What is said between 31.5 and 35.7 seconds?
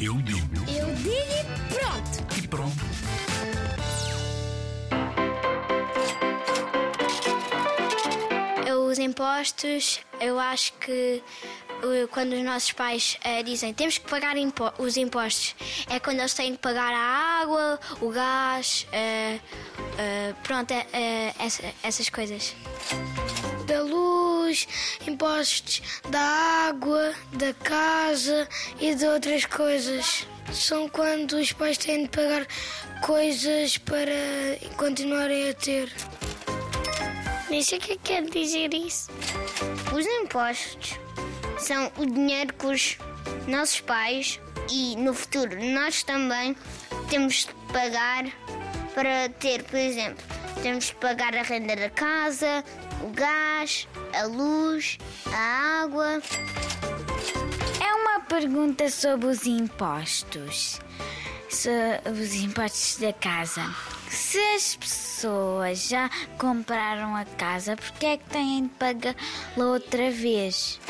pais têm de pagar coisas para continuarem a